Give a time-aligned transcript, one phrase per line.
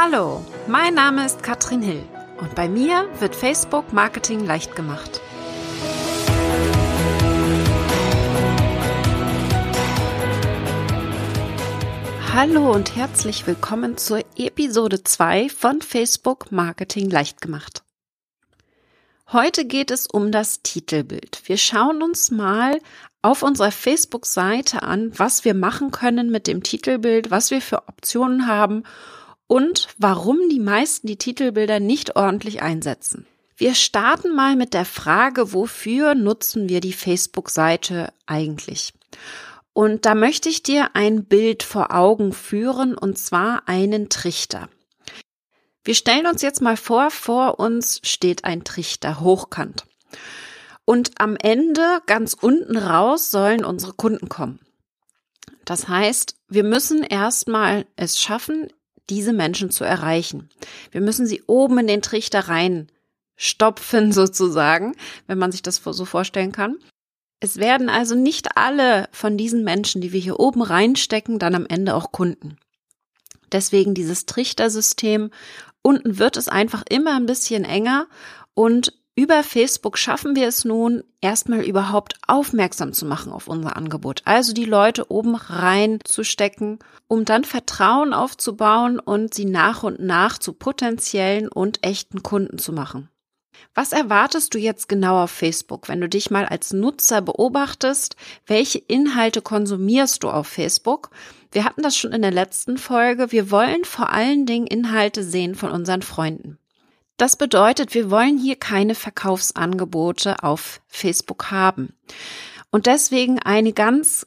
[0.00, 2.04] Hallo, mein Name ist Katrin Hill
[2.40, 5.20] und bei mir wird Facebook Marketing leicht gemacht.
[12.32, 17.82] Hallo und herzlich willkommen zur Episode 2 von Facebook Marketing leicht gemacht.
[19.32, 21.42] Heute geht es um das Titelbild.
[21.46, 22.78] Wir schauen uns mal
[23.20, 28.46] auf unserer Facebook-Seite an, was wir machen können mit dem Titelbild, was wir für Optionen
[28.46, 28.84] haben
[29.48, 33.26] und warum die meisten die Titelbilder nicht ordentlich einsetzen.
[33.56, 38.92] Wir starten mal mit der Frage, wofür nutzen wir die Facebook-Seite eigentlich?
[39.72, 44.68] Und da möchte ich dir ein Bild vor Augen führen, und zwar einen Trichter.
[45.82, 49.86] Wir stellen uns jetzt mal vor, vor uns steht ein Trichter hochkant.
[50.84, 54.60] Und am Ende, ganz unten raus, sollen unsere Kunden kommen.
[55.64, 58.68] Das heißt, wir müssen erstmal es schaffen,
[59.10, 60.48] diese Menschen zu erreichen.
[60.90, 62.88] Wir müssen sie oben in den Trichter rein
[63.36, 64.94] stopfen sozusagen,
[65.26, 66.76] wenn man sich das so vorstellen kann.
[67.40, 71.66] Es werden also nicht alle von diesen Menschen, die wir hier oben reinstecken, dann am
[71.66, 72.56] Ende auch Kunden.
[73.52, 75.30] Deswegen dieses Trichtersystem.
[75.82, 78.08] Unten wird es einfach immer ein bisschen enger
[78.54, 84.22] und über Facebook schaffen wir es nun, erstmal überhaupt aufmerksam zu machen auf unser Angebot.
[84.26, 89.98] Also die Leute oben rein zu stecken, um dann Vertrauen aufzubauen und sie nach und
[89.98, 93.08] nach zu potenziellen und echten Kunden zu machen.
[93.74, 98.14] Was erwartest du jetzt genau auf Facebook, wenn du dich mal als Nutzer beobachtest?
[98.46, 101.10] Welche Inhalte konsumierst du auf Facebook?
[101.50, 103.32] Wir hatten das schon in der letzten Folge.
[103.32, 106.56] Wir wollen vor allen Dingen Inhalte sehen von unseren Freunden.
[107.18, 111.92] Das bedeutet, wir wollen hier keine Verkaufsangebote auf Facebook haben.
[112.70, 114.26] Und deswegen eine ganz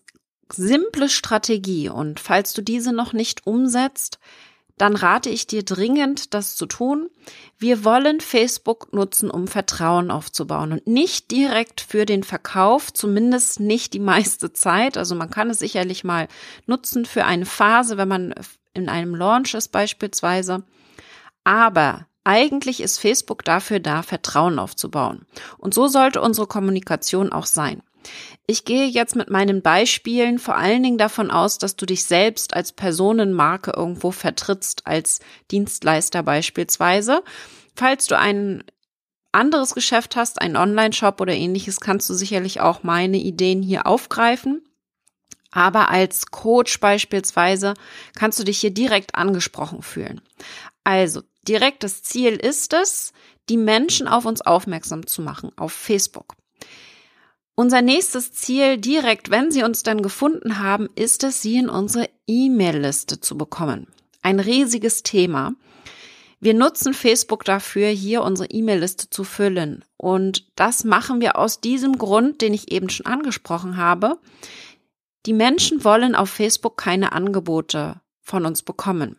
[0.51, 1.87] simple Strategie.
[1.87, 4.19] Und falls du diese noch nicht umsetzt,
[4.77, 7.09] dann rate ich dir dringend, das zu tun.
[7.57, 13.93] Wir wollen Facebook nutzen, um Vertrauen aufzubauen und nicht direkt für den Verkauf, zumindest nicht
[13.93, 14.97] die meiste Zeit.
[14.97, 16.27] Also man kann es sicherlich mal
[16.65, 18.33] nutzen für eine Phase, wenn man
[18.73, 20.63] in einem Launch ist beispielsweise.
[21.45, 25.25] Aber eigentlich ist Facebook dafür da, Vertrauen aufzubauen.
[25.57, 27.81] Und so sollte unsere Kommunikation auch sein.
[28.47, 32.55] Ich gehe jetzt mit meinen Beispielen vor allen Dingen davon aus, dass du dich selbst
[32.55, 35.19] als Personenmarke irgendwo vertrittst, als
[35.51, 37.23] Dienstleister beispielsweise.
[37.75, 38.63] Falls du ein
[39.31, 44.63] anderes Geschäft hast, einen Online-Shop oder ähnliches, kannst du sicherlich auch meine Ideen hier aufgreifen.
[45.51, 47.73] Aber als Coach beispielsweise
[48.15, 50.21] kannst du dich hier direkt angesprochen fühlen.
[50.83, 53.13] Also direktes Ziel ist es,
[53.49, 56.35] die Menschen auf uns aufmerksam zu machen, auf Facebook.
[57.55, 62.09] Unser nächstes Ziel direkt, wenn sie uns dann gefunden haben, ist es, sie in unsere
[62.27, 63.87] E-Mail-Liste zu bekommen.
[64.21, 65.53] Ein riesiges Thema.
[66.39, 69.85] Wir nutzen Facebook dafür, hier unsere E-Mail-Liste zu füllen.
[69.97, 74.17] Und das machen wir aus diesem Grund, den ich eben schon angesprochen habe.
[75.27, 79.17] Die Menschen wollen auf Facebook keine Angebote von uns bekommen.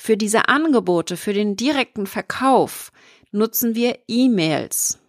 [0.00, 2.92] Für diese Angebote, für den direkten Verkauf
[3.32, 5.00] nutzen wir E-Mails.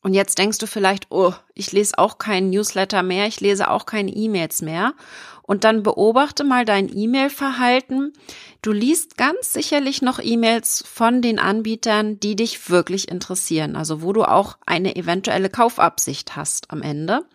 [0.00, 3.84] Und jetzt denkst du vielleicht, oh, ich lese auch keinen Newsletter mehr, ich lese auch
[3.84, 4.94] keine E-Mails mehr.
[5.42, 8.14] Und dann beobachte mal dein E-Mail-Verhalten.
[8.62, 14.14] Du liest ganz sicherlich noch E-Mails von den Anbietern, die dich wirklich interessieren, also wo
[14.14, 17.26] du auch eine eventuelle Kaufabsicht hast am Ende.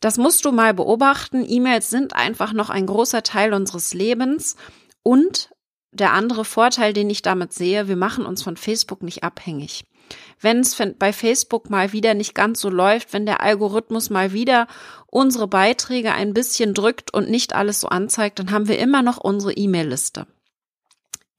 [0.00, 1.48] Das musst du mal beobachten.
[1.48, 4.56] E-Mails sind einfach noch ein großer Teil unseres Lebens
[5.04, 5.50] und
[5.92, 9.84] der andere Vorteil, den ich damit sehe, wir machen uns von Facebook nicht abhängig.
[10.40, 14.66] Wenn es bei Facebook mal wieder nicht ganz so läuft, wenn der Algorithmus mal wieder
[15.06, 19.16] unsere Beiträge ein bisschen drückt und nicht alles so anzeigt, dann haben wir immer noch
[19.16, 20.26] unsere E-Mail-Liste.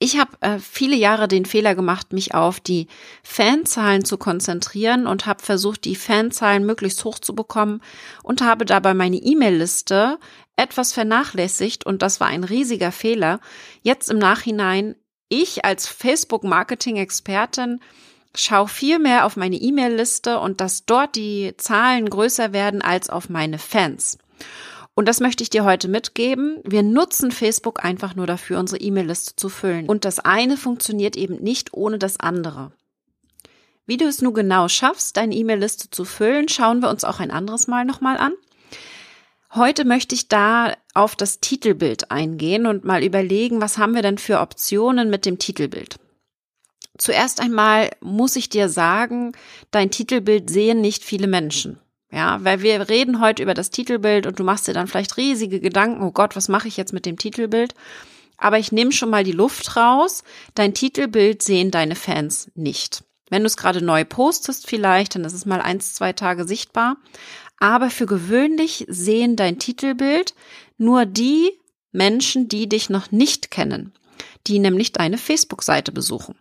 [0.00, 2.86] Ich habe äh, viele Jahre den Fehler gemacht, mich auf die
[3.24, 7.80] Fanzahlen zu konzentrieren und habe versucht, die Fanzahlen möglichst hoch zu bekommen
[8.22, 10.18] und habe dabei meine E-Mail-Liste
[10.58, 13.40] etwas vernachlässigt und das war ein riesiger Fehler.
[13.82, 14.96] Jetzt im Nachhinein,
[15.28, 17.80] ich als Facebook-Marketing-Expertin
[18.34, 23.28] schaue viel mehr auf meine E-Mail-Liste und dass dort die Zahlen größer werden als auf
[23.28, 24.18] meine Fans.
[24.94, 26.58] Und das möchte ich dir heute mitgeben.
[26.64, 29.86] Wir nutzen Facebook einfach nur dafür, unsere E-Mail-Liste zu füllen.
[29.86, 32.72] Und das eine funktioniert eben nicht ohne das andere.
[33.86, 37.30] Wie du es nun genau schaffst, deine E-Mail-Liste zu füllen, schauen wir uns auch ein
[37.30, 38.32] anderes Mal nochmal an.
[39.54, 44.18] Heute möchte ich da auf das Titelbild eingehen und mal überlegen, was haben wir denn
[44.18, 45.96] für Optionen mit dem Titelbild.
[46.98, 49.32] Zuerst einmal muss ich dir sagen,
[49.70, 51.78] dein Titelbild sehen nicht viele Menschen.
[52.10, 55.60] Ja, weil wir reden heute über das Titelbild und du machst dir dann vielleicht riesige
[55.60, 57.74] Gedanken, oh Gott, was mache ich jetzt mit dem Titelbild?
[58.38, 60.22] aber ich nehme schon mal die Luft raus.
[60.54, 63.04] Dein Titelbild sehen deine Fans nicht.
[63.28, 66.96] Wenn du es gerade neu postest vielleicht, dann ist es mal eins, zwei Tage sichtbar.
[67.60, 70.34] Aber für gewöhnlich sehen dein Titelbild
[70.76, 71.52] nur die
[71.92, 73.92] Menschen, die dich noch nicht kennen,
[74.46, 76.36] die nämlich deine Facebook-Seite besuchen.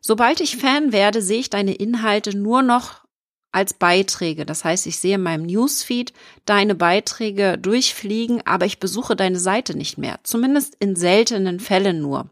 [0.00, 3.06] Sobald ich Fan werde, sehe ich deine Inhalte nur noch
[3.50, 4.44] als Beiträge.
[4.44, 6.12] Das heißt, ich sehe in meinem Newsfeed
[6.44, 10.20] deine Beiträge durchfliegen, aber ich besuche deine Seite nicht mehr.
[10.24, 12.28] Zumindest in seltenen Fällen nur.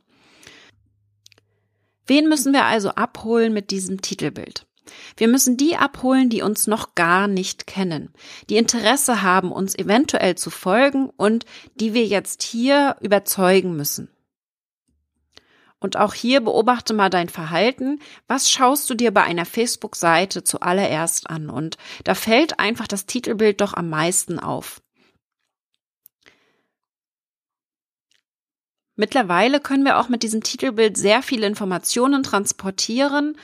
[2.07, 4.67] Wen müssen wir also abholen mit diesem Titelbild?
[5.17, 8.13] Wir müssen die abholen, die uns noch gar nicht kennen,
[8.51, 11.45] die Interesse haben, uns eventuell zu folgen und
[11.75, 14.11] die wir jetzt hier überzeugen müssen.
[15.85, 18.01] Und auch hier beobachte mal dein Verhalten.
[18.27, 21.51] Was schaust du dir bei einer Facebook-Seite zuallererst an?
[21.51, 24.81] Und da fällt einfach das Titelbild doch am meisten auf.
[28.97, 33.37] Mittlerweile können wir auch mit diesem Titelbild sehr viele Informationen transportieren.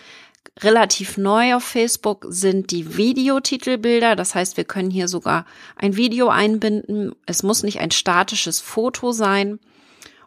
[0.62, 4.14] Relativ neu auf Facebook sind die Videotitelbilder.
[4.14, 5.46] Das heißt, wir können hier sogar
[5.76, 7.14] ein Video einbinden.
[7.24, 9.58] Es muss nicht ein statisches Foto sein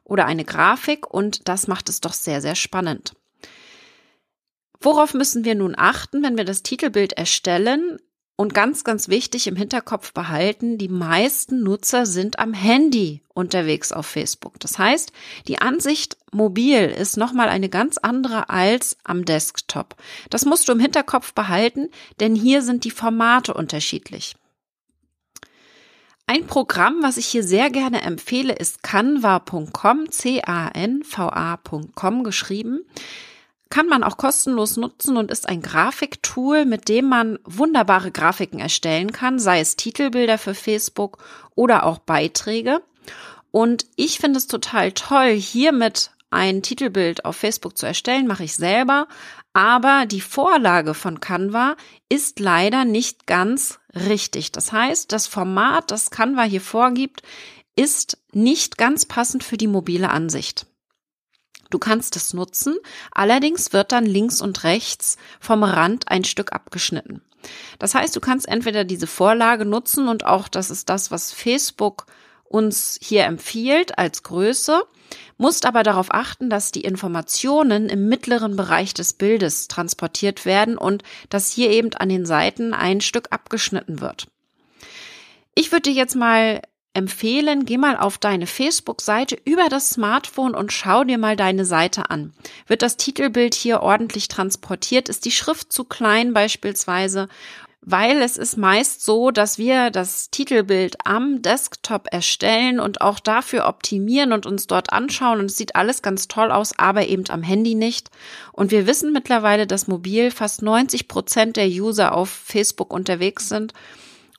[0.04, 3.14] oder eine Grafik und das macht es doch sehr, sehr spannend.
[4.82, 8.00] Worauf müssen wir nun achten, wenn wir das Titelbild erstellen?
[8.36, 14.08] Und ganz, ganz wichtig im Hinterkopf behalten, die meisten Nutzer sind am Handy unterwegs auf
[14.08, 14.60] Facebook.
[14.60, 15.12] Das heißt,
[15.48, 19.96] die Ansicht mobil ist nochmal eine ganz andere als am Desktop.
[20.32, 21.90] Das musst du im Hinterkopf behalten,
[22.20, 24.36] denn hier sind die Formate unterschiedlich.
[26.26, 31.44] Ein Programm, was ich hier sehr gerne empfehle, ist canva.com, C-A-N-V-A.com
[32.24, 32.80] geschrieben.
[33.74, 39.12] Kann man auch kostenlos nutzen und ist ein Grafiktool, mit dem man wunderbare Grafiken erstellen
[39.12, 41.18] kann, sei es Titelbilder für Facebook
[41.56, 42.84] oder auch Beiträge.
[43.50, 48.54] Und ich finde es total toll, hiermit ein Titelbild auf Facebook zu erstellen, mache ich
[48.54, 49.08] selber.
[49.54, 51.76] Aber die Vorlage von Canva
[52.10, 54.52] ist leider nicht ganz richtig.
[54.52, 57.24] Das heißt, das Format, das Canva hier vorgibt,
[57.76, 60.68] ist nicht ganz passend für die mobile Ansicht.
[61.74, 62.78] Du kannst es nutzen,
[63.12, 67.24] allerdings wird dann links und rechts vom Rand ein Stück abgeschnitten.
[67.80, 72.06] Das heißt, du kannst entweder diese Vorlage nutzen und auch das ist das, was Facebook
[72.44, 74.84] uns hier empfiehlt als Größe,
[75.38, 81.02] musst aber darauf achten, dass die Informationen im mittleren Bereich des Bildes transportiert werden und
[81.30, 84.28] dass hier eben an den Seiten ein Stück abgeschnitten wird.
[85.56, 86.62] Ich würde dir jetzt mal
[86.94, 92.10] empfehlen, geh mal auf deine Facebook-Seite über das Smartphone und schau dir mal deine Seite
[92.10, 92.34] an.
[92.68, 95.10] Wird das Titelbild hier ordentlich transportiert?
[95.10, 97.28] Ist die Schrift zu klein beispielsweise?
[97.86, 103.68] weil es ist meist so, dass wir das Titelbild am Desktop erstellen und auch dafür
[103.68, 107.44] optimieren und uns dort anschauen und es sieht alles ganz toll aus, aber eben am
[107.44, 108.10] Handy nicht.
[108.54, 113.74] Und wir wissen mittlerweile, dass mobil fast 90 Prozent der User auf Facebook unterwegs sind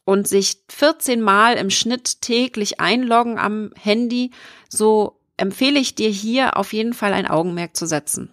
[0.04, 4.30] und sich 14 Mal im Schnitt täglich einloggen am Handy.
[4.68, 8.30] So empfehle ich dir hier auf jeden Fall ein Augenmerk zu setzen.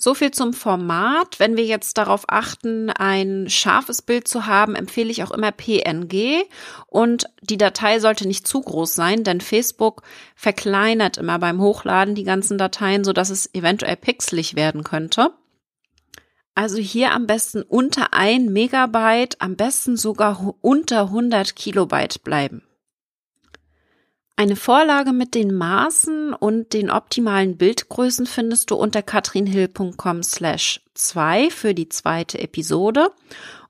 [0.00, 1.40] So viel zum Format.
[1.40, 6.44] Wenn wir jetzt darauf achten, ein scharfes Bild zu haben, empfehle ich auch immer PNG
[6.86, 10.02] und die Datei sollte nicht zu groß sein, denn Facebook
[10.36, 15.32] verkleinert immer beim Hochladen die ganzen Dateien, so dass es eventuell pixelig werden könnte.
[16.58, 22.64] Also hier am besten unter ein Megabyte, am besten sogar unter 100 Kilobyte bleiben.
[24.34, 31.50] Eine Vorlage mit den Maßen und den optimalen Bildgrößen findest du unter katrinhill.com slash 2
[31.50, 33.12] für die zweite Episode.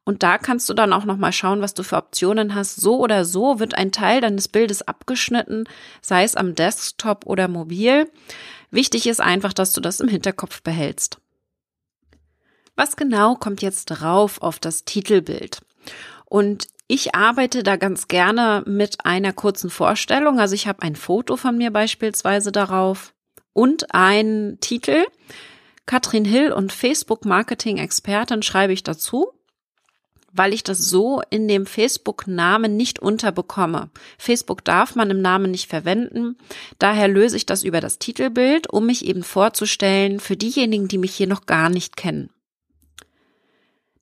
[0.04, 2.76] Und da kannst du dann auch nochmal schauen, was du für Optionen hast.
[2.76, 5.64] So oder so wird ein Teil deines Bildes abgeschnitten,
[6.00, 8.10] sei es am Desktop oder mobil.
[8.70, 11.20] Wichtig ist einfach, dass du das im Hinterkopf behältst.
[12.78, 15.58] Was genau kommt jetzt drauf auf das Titelbild?
[16.26, 20.38] Und ich arbeite da ganz gerne mit einer kurzen Vorstellung.
[20.38, 23.14] Also ich habe ein Foto von mir beispielsweise darauf
[23.52, 25.04] und einen Titel.
[25.86, 29.32] Katrin Hill und Facebook Marketing Expertin schreibe ich dazu,
[30.32, 33.90] weil ich das so in dem Facebook-Namen nicht unterbekomme.
[34.18, 36.38] Facebook darf man im Namen nicht verwenden.
[36.78, 41.16] Daher löse ich das über das Titelbild, um mich eben vorzustellen für diejenigen, die mich
[41.16, 42.30] hier noch gar nicht kennen.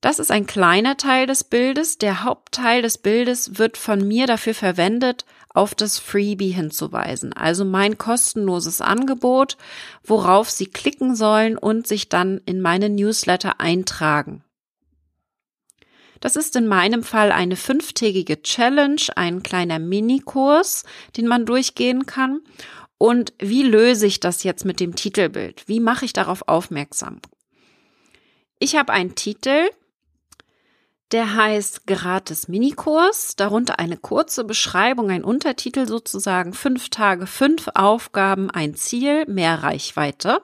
[0.00, 1.98] Das ist ein kleiner Teil des Bildes.
[1.98, 5.24] Der Hauptteil des Bildes wird von mir dafür verwendet,
[5.56, 9.56] auf das Freebie hinzuweisen, also mein kostenloses Angebot,
[10.04, 14.44] worauf Sie klicken sollen und sich dann in meine Newsletter eintragen.
[16.20, 20.84] Das ist in meinem Fall eine fünftägige Challenge, ein kleiner Minikurs,
[21.16, 22.40] den man durchgehen kann.
[22.98, 25.68] Und wie löse ich das jetzt mit dem Titelbild?
[25.68, 27.20] Wie mache ich darauf aufmerksam?
[28.58, 29.68] Ich habe einen Titel,
[31.12, 38.50] der heißt gratis Minikurs, darunter eine kurze Beschreibung, ein Untertitel sozusagen, fünf Tage, fünf Aufgaben,
[38.50, 40.42] ein Ziel, mehr Reichweite.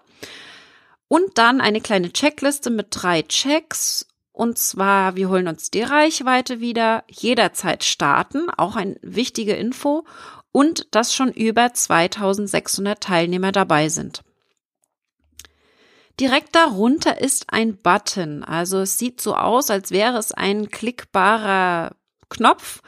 [1.08, 4.06] Und dann eine kleine Checkliste mit drei Checks.
[4.30, 10.04] Und zwar, wir holen uns die Reichweite wieder, jederzeit starten, auch eine wichtige Info.
[10.52, 14.22] Und dass schon über 2600 Teilnehmer dabei sind.
[16.22, 18.44] Direkt darunter ist ein Button.
[18.44, 21.96] Also es sieht so aus, als wäre es ein klickbarer
[22.28, 22.80] Knopf,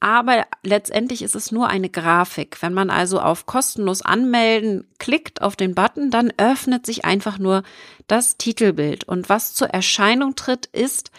[0.00, 2.62] aber letztendlich ist es nur eine Grafik.
[2.62, 7.62] Wenn man also auf kostenlos anmelden klickt auf den Button, dann öffnet sich einfach nur
[8.06, 9.04] das Titelbild.
[9.04, 11.10] Und was zur Erscheinung tritt, ist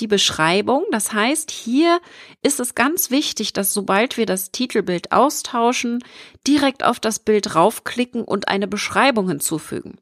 [0.00, 0.84] die Beschreibung.
[0.90, 2.00] Das heißt, hier
[2.42, 6.04] ist es ganz wichtig, dass sobald wir das Titelbild austauschen,
[6.46, 9.98] direkt auf das Bild raufklicken und eine Beschreibung hinzufügen.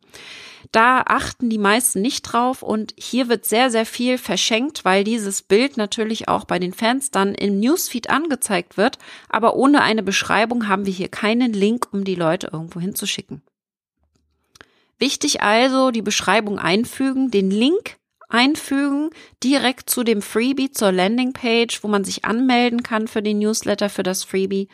[0.73, 5.43] Da achten die meisten nicht drauf und hier wird sehr, sehr viel verschenkt, weil dieses
[5.43, 8.99] Bild natürlich auch bei den Fans dann im Newsfeed angezeigt wird.
[9.29, 13.43] Aber ohne eine Beschreibung haben wir hier keinen Link, um die Leute irgendwo hinzuschicken.
[14.99, 17.97] Wichtig also, die Beschreibung einfügen, den Link
[18.35, 19.11] einfügen,
[19.45, 24.03] direkt zu dem Freebie, zur Landingpage, wo man sich anmelden kann für den Newsletter, für
[24.03, 24.69] das Freebie.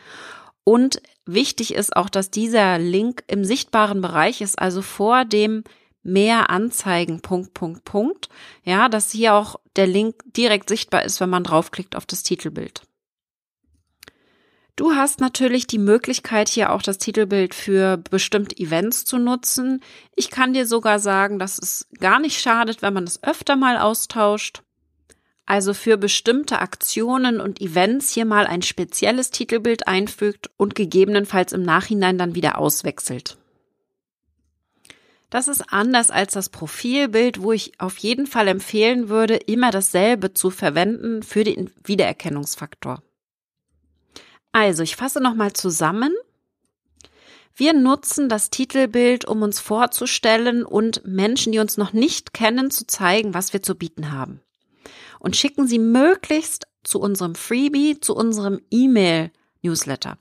[0.65, 5.63] Und wichtig ist auch, dass dieser Link im sichtbaren Bereich ist, also vor dem
[6.03, 8.31] mehr Anzeigen, Punkt, Punkt, Punkt.
[8.65, 12.83] Ja, dass hier auch der Link direkt sichtbar ist, wenn man draufklickt auf das Titelbild.
[14.81, 19.83] Du hast natürlich die Möglichkeit, hier auch das Titelbild für bestimmte Events zu nutzen.
[20.17, 23.77] Ich kann dir sogar sagen, dass es gar nicht schadet, wenn man es öfter mal
[23.77, 24.63] austauscht.
[25.45, 31.61] Also für bestimmte Aktionen und Events hier mal ein spezielles Titelbild einfügt und gegebenenfalls im
[31.61, 33.37] Nachhinein dann wieder auswechselt.
[35.29, 40.33] Das ist anders als das Profilbild, wo ich auf jeden Fall empfehlen würde, immer dasselbe
[40.33, 43.03] zu verwenden für den Wiedererkennungsfaktor.
[44.53, 46.13] Also, ich fasse nochmal zusammen.
[47.55, 52.87] Wir nutzen das Titelbild, um uns vorzustellen und Menschen, die uns noch nicht kennen, zu
[52.87, 54.41] zeigen, was wir zu bieten haben.
[55.19, 60.17] Und schicken sie möglichst zu unserem Freebie, zu unserem E-Mail-Newsletter.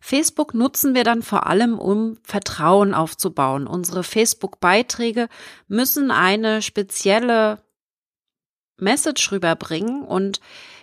[0.00, 3.66] Facebook nutzen wir dann vor allem, um Vertrauen aufzubauen.
[3.66, 5.28] Unsere Facebook-Beiträge
[5.68, 7.62] müssen eine spezielle
[8.78, 10.40] Message rüberbringen und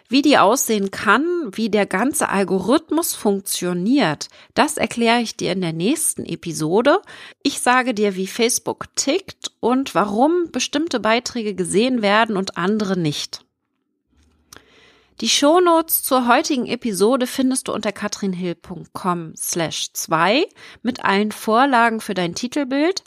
[0.09, 5.73] wie die aussehen kann, wie der ganze Algorithmus funktioniert, das erkläre ich dir in der
[5.73, 7.01] nächsten Episode.
[7.43, 13.43] Ich sage dir, wie Facebook tickt und warum bestimmte Beiträge gesehen werden und andere nicht.
[15.19, 20.45] Die Shownotes zur heutigen Episode findest du unter katrinhill.com slash 2
[20.83, 23.03] mit allen Vorlagen für dein Titelbild.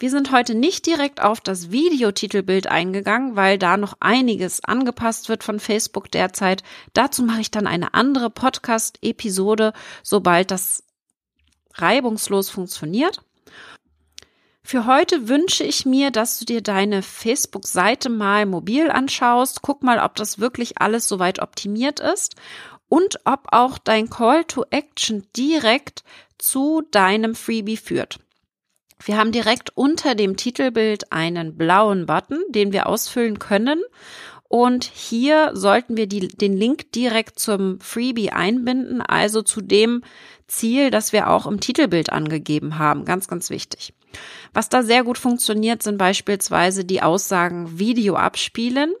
[0.00, 5.44] Wir sind heute nicht direkt auf das Videotitelbild eingegangen, weil da noch einiges angepasst wird
[5.44, 6.62] von Facebook derzeit.
[6.94, 10.84] Dazu mache ich dann eine andere Podcast-Episode, sobald das
[11.74, 13.20] reibungslos funktioniert.
[14.62, 19.60] Für heute wünsche ich mir, dass du dir deine Facebook-Seite mal mobil anschaust.
[19.60, 22.36] Guck mal, ob das wirklich alles soweit optimiert ist
[22.88, 26.04] und ob auch dein Call to Action direkt
[26.38, 28.18] zu deinem Freebie führt.
[29.02, 33.82] Wir haben direkt unter dem Titelbild einen blauen Button, den wir ausfüllen können.
[34.48, 40.02] Und hier sollten wir die, den Link direkt zum Freebie einbinden, also zu dem
[40.48, 43.04] Ziel, das wir auch im Titelbild angegeben haben.
[43.04, 43.94] Ganz, ganz wichtig.
[44.52, 48.92] Was da sehr gut funktioniert, sind beispielsweise die Aussagen Video abspielen,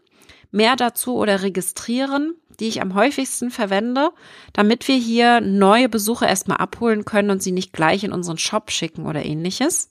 [0.50, 4.10] mehr dazu oder registrieren, die ich am häufigsten verwende,
[4.52, 8.70] damit wir hier neue Besucher erstmal abholen können und sie nicht gleich in unseren Shop
[8.70, 9.90] schicken oder ähnliches.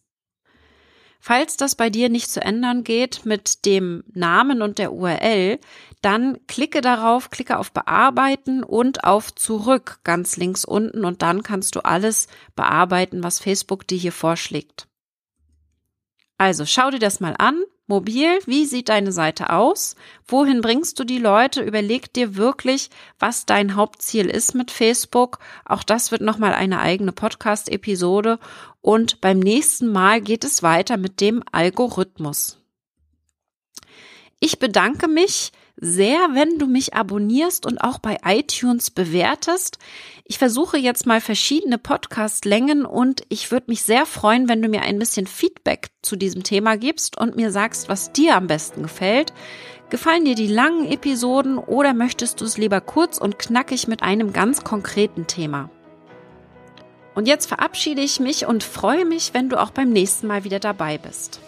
[1.21, 5.59] Falls das bei dir nicht zu ändern geht mit dem Namen und der URL,
[6.01, 11.75] dann klicke darauf, klicke auf Bearbeiten und auf Zurück ganz links unten und dann kannst
[11.75, 14.87] du alles bearbeiten, was Facebook dir hier vorschlägt.
[16.37, 17.61] Also schau dir das mal an.
[17.89, 19.95] Mobil, wie sieht deine Seite aus?
[20.27, 21.63] Wohin bringst du die Leute?
[21.63, 25.39] Überleg dir wirklich, was dein Hauptziel ist mit Facebook.
[25.65, 28.37] Auch das wird nochmal eine eigene Podcast-Episode.
[28.81, 32.59] Und beim nächsten Mal geht es weiter mit dem Algorithmus.
[34.39, 35.51] Ich bedanke mich
[35.81, 39.77] sehr, wenn du mich abonnierst und auch bei iTunes bewertest.
[40.25, 44.81] Ich versuche jetzt mal verschiedene Podcast-Längen und ich würde mich sehr freuen, wenn du mir
[44.81, 49.33] ein bisschen Feedback zu diesem Thema gibst und mir sagst, was dir am besten gefällt.
[49.89, 54.33] Gefallen dir die langen Episoden oder möchtest du es lieber kurz und knackig mit einem
[54.33, 55.69] ganz konkreten Thema?
[57.15, 60.59] Und jetzt verabschiede ich mich und freue mich, wenn du auch beim nächsten Mal wieder
[60.59, 61.39] dabei bist.